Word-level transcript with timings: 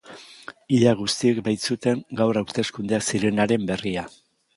Ia 0.77 0.93
guztiek 1.01 1.41
baitzuten 1.47 2.01
gaur 2.21 2.39
hauteskundeak 2.41 3.05
zirenaren 3.11 3.69
berria. 3.73 4.07